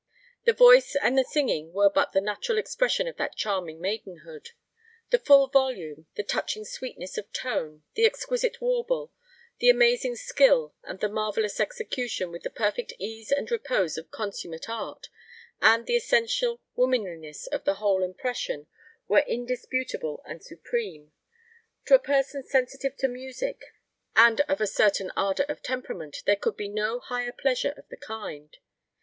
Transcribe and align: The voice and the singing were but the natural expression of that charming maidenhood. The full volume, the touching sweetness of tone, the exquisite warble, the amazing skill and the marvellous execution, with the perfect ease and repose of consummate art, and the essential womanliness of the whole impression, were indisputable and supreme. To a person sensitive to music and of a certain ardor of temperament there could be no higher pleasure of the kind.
The 0.45 0.53
voice 0.53 0.95
and 0.95 1.15
the 1.15 1.23
singing 1.23 1.73
were 1.73 1.87
but 1.87 2.11
the 2.11 2.21
natural 2.21 2.57
expression 2.57 3.07
of 3.07 3.17
that 3.17 3.35
charming 3.35 3.79
maidenhood. 3.79 4.49
The 5.11 5.19
full 5.19 5.47
volume, 5.47 6.07
the 6.15 6.23
touching 6.23 6.65
sweetness 6.65 7.19
of 7.19 7.31
tone, 7.31 7.83
the 7.93 8.03
exquisite 8.05 8.59
warble, 8.59 9.13
the 9.59 9.69
amazing 9.69 10.15
skill 10.15 10.73
and 10.83 10.99
the 10.99 11.07
marvellous 11.07 11.59
execution, 11.59 12.31
with 12.31 12.41
the 12.41 12.49
perfect 12.49 12.93
ease 12.97 13.31
and 13.31 13.51
repose 13.51 13.95
of 13.95 14.09
consummate 14.09 14.67
art, 14.67 15.09
and 15.61 15.85
the 15.85 15.97
essential 15.97 16.59
womanliness 16.75 17.45
of 17.45 17.65
the 17.65 17.75
whole 17.75 18.01
impression, 18.01 18.65
were 19.07 19.23
indisputable 19.27 20.23
and 20.25 20.43
supreme. 20.43 21.11
To 21.85 21.93
a 21.93 21.99
person 21.99 22.41
sensitive 22.43 22.95
to 22.97 23.07
music 23.07 23.61
and 24.15 24.41
of 24.49 24.61
a 24.61 24.65
certain 24.65 25.11
ardor 25.15 25.45
of 25.47 25.61
temperament 25.61 26.23
there 26.25 26.37
could 26.37 26.57
be 26.57 26.69
no 26.69 27.01
higher 27.01 27.31
pleasure 27.31 27.75
of 27.77 27.87
the 27.89 27.97
kind. 27.97 28.57